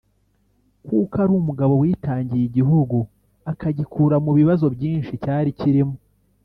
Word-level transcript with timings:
kuko 0.85 1.15
ari 1.23 1.33
umugabo 1.41 1.73
witangiye 1.81 2.43
igihugu 2.45 2.97
akagikura 3.51 4.15
mu 4.25 4.31
bibazo 4.37 4.65
byinshi 4.75 5.13
cyari 5.23 5.49
kirimo 5.59 5.95